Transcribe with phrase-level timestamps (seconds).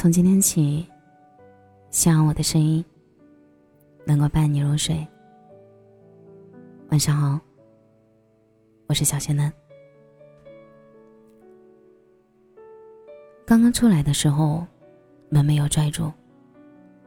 [0.00, 0.88] 从今天起，
[1.90, 2.84] 希望我的声音
[4.06, 5.04] 能够伴你入睡。
[6.90, 7.40] 晚上好，
[8.86, 9.52] 我是小仙嫩。
[13.44, 14.64] 刚刚出来的时候，
[15.30, 16.12] 门没有拽住，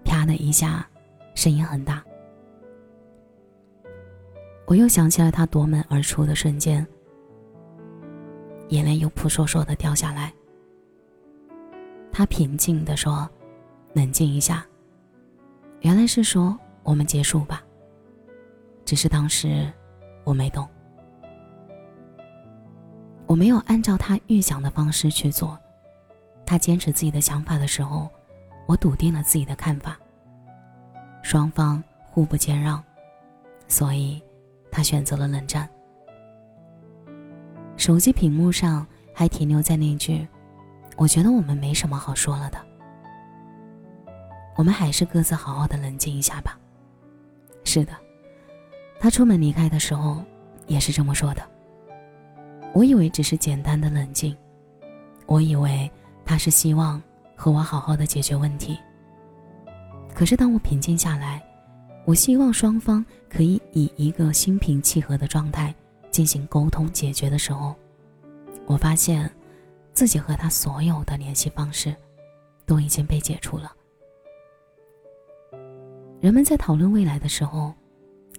[0.04, 0.86] 啪的一下，
[1.34, 2.04] 声音很大。
[4.68, 6.86] 我又想起了他夺门而出的瞬间，
[8.68, 10.34] 眼泪又扑簌簌的掉下来。
[12.22, 13.28] 他平静的说
[13.94, 14.64] ：“冷静一下。”
[15.82, 17.64] 原来是说我们结束吧。
[18.86, 19.68] 只是当时
[20.24, 20.70] 我没懂，
[23.26, 25.58] 我没有按照他预想的方式去做。
[26.46, 28.08] 他坚持自己的想法的时候，
[28.68, 29.98] 我笃定了自己的看法。
[31.24, 32.84] 双方互不谦让，
[33.68, 34.22] 所以
[34.70, 35.68] 他选择了冷战。
[37.78, 40.28] 手机屏幕上还停留在那句。
[41.02, 42.60] 我觉得我们没什么好说了的，
[44.56, 46.60] 我们还是各自好好的冷静一下吧。
[47.64, 47.94] 是的，
[49.00, 50.24] 他出门离开的时候
[50.68, 51.42] 也是这么说的。
[52.72, 54.38] 我以为只是简单的冷静，
[55.26, 55.90] 我以为
[56.24, 57.02] 他是希望
[57.36, 58.78] 和我好好的解决问题。
[60.14, 61.42] 可是当我平静下来，
[62.06, 65.74] 我希望双方可以以一个心平气和的状态
[66.12, 67.74] 进行沟通解决的时候，
[68.68, 69.28] 我发现。
[69.94, 71.96] 自己和他所有的联系方式，
[72.66, 73.72] 都已经被解除了。
[76.20, 77.74] 人们在讨论未来的时候，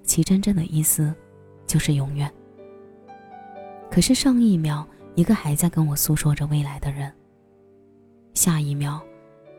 [0.03, 1.15] 其真正的意思，
[1.67, 2.33] 就是永远。
[3.91, 7.13] 可是上一秒，一个还在跟我诉说着未来的人，
[8.35, 9.01] 下一秒，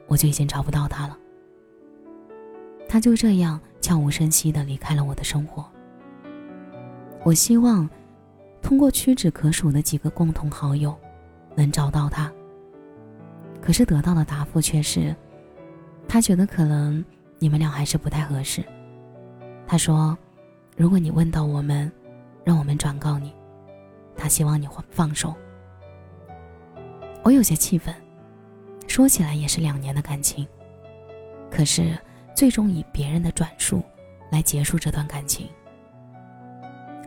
[0.08, 1.18] 我就已经找不到他了。
[2.88, 5.66] 他就这样悄无声息的离开了我的生活。
[7.24, 7.90] 我希望，
[8.62, 10.98] 通过屈指可数的几个共同好友。
[11.56, 12.32] 能找到他，
[13.62, 15.16] 可是得到的答复却是，
[16.08, 17.04] 他觉得可能
[17.40, 18.64] 你们俩还是不太合适。
[19.66, 20.18] 他说，
[20.76, 21.92] 如果你问到我们，
[22.44, 23.34] 让我们转告你，
[24.18, 25.34] 他希望你放手。
[27.24, 27.94] 我有些气愤，
[28.88, 30.46] 说起来也是两年的感情，
[31.50, 31.98] 可是
[32.36, 33.82] 最终以别人的转述
[34.30, 35.48] 来结束这段感情，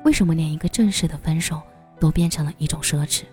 [0.04, 1.60] 为什么连一个正式的分手
[2.00, 3.24] 都变成了一种奢侈？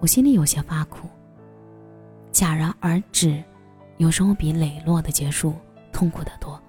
[0.00, 1.08] 我心里有些发苦。
[2.32, 3.42] 戛然而止，
[3.96, 5.54] 有时候比磊落的结束
[5.92, 6.60] 痛苦得多。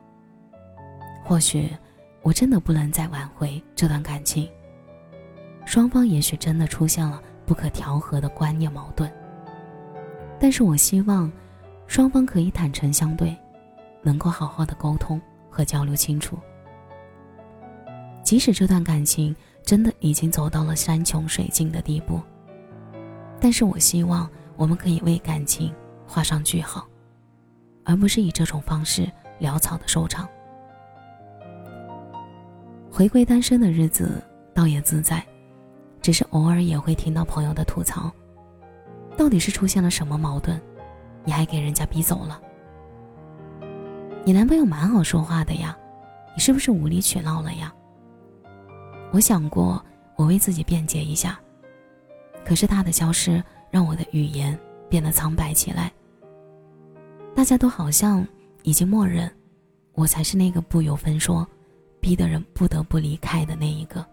[1.24, 1.70] 或许
[2.22, 4.50] 我真的不能再挽回这段感情。
[5.66, 9.12] 双方也许真的出现了不可调和的观念矛盾。
[10.40, 11.30] 但是我希望
[11.86, 13.36] 双方可以坦诚相对，
[14.02, 16.38] 能够好好的沟通和交流清楚。
[18.24, 22.22] 即使这段感情真的已经走到了山穷水尽的地步。
[23.48, 25.74] 但是我希望我们可以为感情
[26.06, 26.86] 画上句号，
[27.86, 29.10] 而不是以这种方式
[29.40, 30.28] 潦草的收场。
[32.92, 34.22] 回归单身的日子
[34.54, 35.26] 倒也自在，
[36.02, 38.12] 只是偶尔也会听到朋友的吐槽：
[39.16, 40.62] 到底是出现了什么矛盾？
[41.24, 42.42] 你还给人家逼走了？
[44.26, 45.74] 你男朋友蛮好说话的呀，
[46.36, 47.74] 你是不是无理取闹了呀？
[49.14, 49.82] 我想过，
[50.18, 51.40] 我为自己辩解一下。
[52.48, 54.58] 可是他的消失让我的语言
[54.90, 55.92] 变得苍白起来。
[57.36, 58.26] 大家都好像
[58.64, 59.30] 已经默认，
[59.92, 61.46] 我才是那个不由分说，
[62.00, 64.06] 逼得人不得不离开的那一个。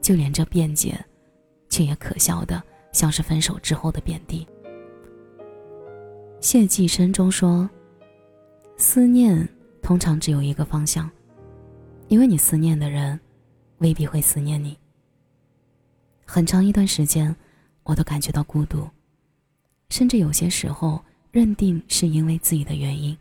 [0.00, 0.98] 就连这辩解，
[1.68, 4.44] 却也可笑的像是分手之后的贬低。
[6.40, 7.70] 谢继生中说
[8.76, 9.48] ：“思念
[9.80, 11.08] 通常只有一个方向，
[12.08, 13.18] 因为你思念的人，
[13.78, 14.76] 未必会思念你。”
[16.34, 17.36] 很长一段时间，
[17.82, 18.88] 我都感觉到孤独，
[19.90, 23.14] 甚至有些时候认定是因为自己的原因，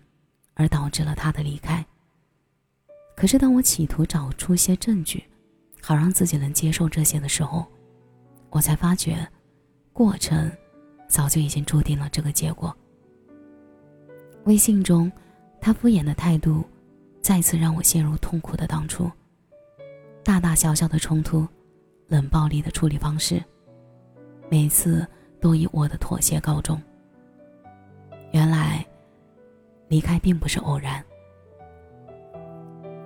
[0.53, 1.85] 而导致了他的离开。
[3.13, 5.25] 可是当我企图找出些证据，
[5.81, 7.67] 好让自己能接受这些的时候，
[8.49, 9.27] 我才发觉，
[9.91, 10.49] 过程
[11.09, 12.73] 早就已经注定了这个结果。
[14.45, 15.11] 微信中，
[15.59, 16.63] 他敷衍的态度，
[17.21, 19.11] 再次让我陷入痛苦的当初。
[20.23, 21.45] 大大小小的冲突。
[22.11, 23.41] 冷暴力的处理方式，
[24.49, 25.07] 每次
[25.39, 26.77] 都以我的妥协告终。
[28.33, 28.85] 原来，
[29.87, 31.01] 离开并不是偶然。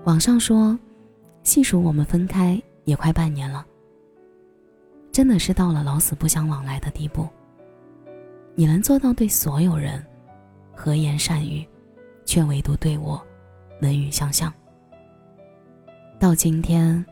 [0.06, 0.76] 网上说，
[1.44, 3.64] 细数我们分开也快半年了，
[5.12, 7.30] 真的是到了老死不相往来的地步。
[8.56, 10.04] 你能做到对所有人
[10.74, 11.64] 和颜善语，
[12.26, 13.24] 却唯独对我
[13.80, 14.52] 冷语相向。
[16.20, 17.06] 到今天，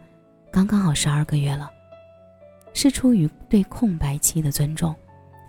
[0.51, 1.69] 刚刚好十二个月了。
[2.74, 4.96] 是出于对空白期的尊重，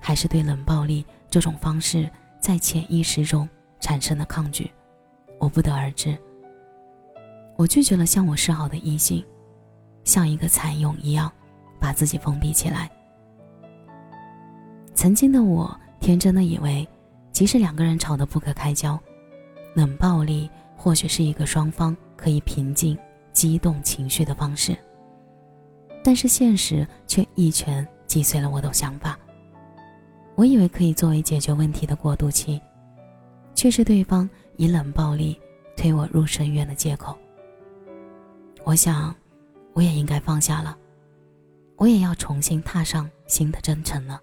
[0.00, 3.48] 还是对冷暴力这种方式在潜意识中
[3.80, 4.70] 产生的抗拒，
[5.38, 6.16] 我不得而知。
[7.56, 9.24] 我拒绝了向我示好的异性，
[10.04, 11.32] 像一个蚕蛹一样，
[11.80, 12.90] 把自己封闭起来。
[14.94, 16.86] 曾经的我，天真的以为，
[17.32, 18.98] 即使两个人吵得不可开交，
[19.74, 22.98] 冷暴力或许是一个双方可以平静
[23.32, 24.76] 激动情绪的方式。
[26.04, 29.18] 但是现实却一拳击碎了我的想法。
[30.34, 32.60] 我以为可以作为解决问题的过渡期，
[33.54, 35.40] 却是对方以冷暴力
[35.76, 37.16] 推我入深渊的借口。
[38.64, 39.14] 我想，
[39.72, 40.76] 我也应该放下了，
[41.76, 44.20] 我也要重新踏上新的征程了。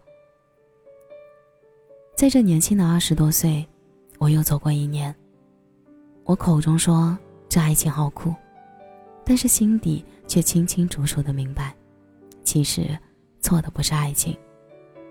[2.16, 3.68] 在这年轻的二十多岁，
[4.20, 5.16] 我又走过一年。
[6.26, 7.18] 我口中说
[7.50, 8.34] 这爱情好苦，
[9.24, 11.76] 但是心底却清清楚楚的明白，
[12.44, 12.98] 其实
[13.40, 14.36] 错的不是爱情，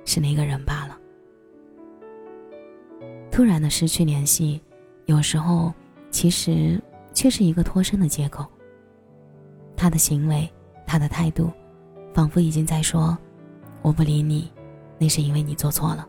[0.04, 0.98] 是那个人罢了。
[3.30, 4.60] 突然的失去联系，
[5.06, 5.72] 有时候
[6.10, 6.80] 其实
[7.14, 8.44] 却是一个脱身的借口。
[9.76, 10.50] 他的行为，
[10.86, 11.50] 他的态度，
[12.12, 13.16] 仿佛已经在说
[13.80, 14.52] ：“我不理你，
[14.98, 16.06] 那是因为你做错了。”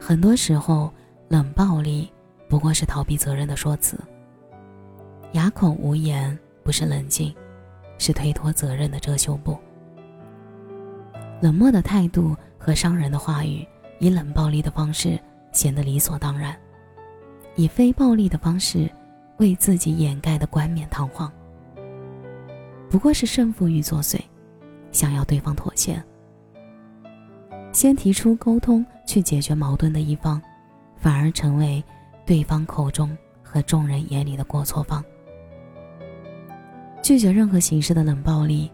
[0.00, 0.92] 很多时候，
[1.28, 2.10] 冷暴力
[2.48, 3.96] 不过是逃避责任的说辞。
[5.32, 7.32] 哑口无言不是冷静，
[7.98, 9.56] 是推脱责任的遮羞布。
[11.40, 13.66] 冷漠的态度和伤人的话语，
[14.00, 15.18] 以冷暴力的方式
[15.52, 16.56] 显得理所当然，
[17.54, 18.90] 以非暴力的方式
[19.38, 21.32] 为自己掩盖的冠冕堂皇。
[22.90, 24.20] 不过是胜负欲作祟，
[24.90, 26.02] 想要对方妥协。
[27.72, 30.42] 先提出沟通去解决矛盾的一方，
[30.96, 31.82] 反而成为
[32.26, 35.04] 对方口中和众人眼里的过错方。
[37.02, 38.70] 拒绝任何形式的冷暴力，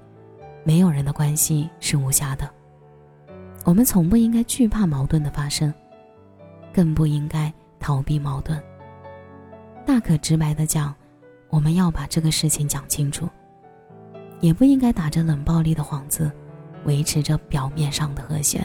[0.65, 2.49] 没有人的关系是无瑕的。
[3.65, 5.73] 我们从不应该惧怕矛盾的发生，
[6.73, 8.63] 更不应该逃避矛盾。
[9.85, 10.95] 大可直白的讲，
[11.49, 13.29] 我们要把这个事情讲清楚。
[14.41, 16.31] 也不应该打着冷暴力的幌子，
[16.85, 18.65] 维持着表面上的和谐。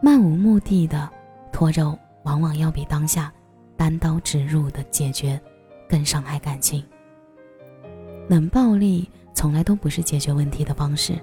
[0.00, 1.10] 漫无目的的
[1.52, 3.30] 拖着，往往要比当下
[3.76, 5.38] 单刀直入的解决
[5.88, 6.82] 更伤害感情。
[8.28, 11.18] 冷暴力从来都不是解决问题的方式。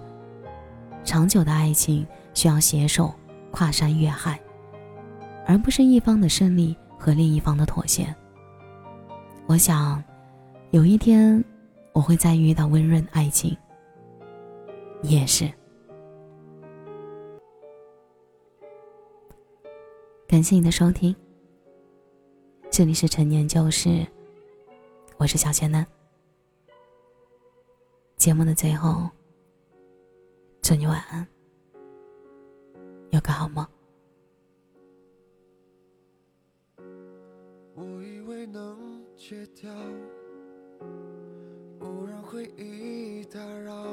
[1.03, 3.13] 长久的爱情需要携手
[3.51, 4.39] 跨山越海，
[5.45, 8.13] 而不是一方的胜利和另一方的妥协。
[9.47, 10.03] 我想，
[10.71, 11.43] 有一天。
[11.91, 13.57] 我会再遇到温润爱情，
[15.01, 15.51] 也是。
[20.27, 21.13] 感谢你的收听，
[22.69, 24.05] 这里是陈年旧事，
[25.17, 25.85] 我是小仙嫩。
[28.19, 29.09] 节目的最后，
[30.61, 31.25] 祝你晚安，
[33.11, 33.65] 有个好梦。
[37.75, 39.73] 我以为能戒掉。
[41.79, 43.85] 不让回忆打扰，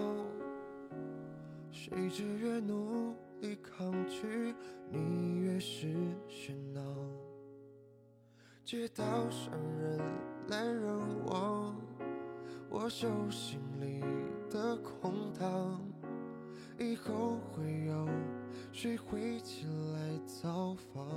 [1.70, 4.52] 谁知越努力抗拒，
[4.90, 5.86] 你越是
[6.28, 6.82] 喧闹。
[8.64, 10.00] 街道上人
[10.48, 11.80] 来人往，
[12.78, 14.02] 我手心里
[14.50, 15.80] 的空荡，
[16.78, 18.06] 以后会有
[18.70, 21.08] 谁会前来造访？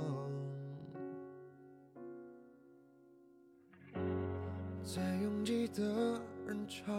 [4.82, 6.18] 在拥挤的。
[6.46, 6.92] 人潮，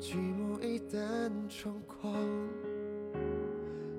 [0.00, 2.12] 寂寞一旦猖狂，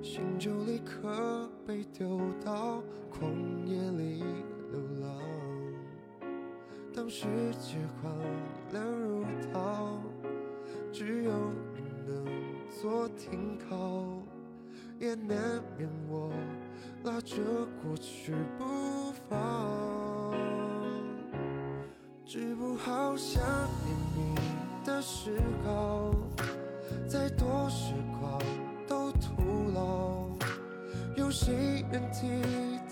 [0.01, 3.21] 心就立刻被丢到旷
[7.15, 7.27] 世
[7.59, 8.11] 界荒
[8.71, 10.01] 凉如岛，
[10.91, 11.31] 只有
[11.75, 12.25] 你能
[12.81, 14.17] 做停靠，
[14.97, 15.37] 也难
[15.77, 16.31] 免我
[17.03, 17.35] 拉着
[17.83, 20.33] 过去不放。
[22.25, 23.43] 治不好想
[23.85, 24.35] 念你
[24.83, 26.15] 的嗜好，
[27.07, 28.41] 再多时光
[28.87, 30.29] 都徒劳。
[31.15, 32.41] 有谁能替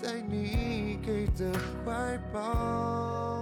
[0.00, 1.52] 代你给的
[1.84, 3.41] 怀抱？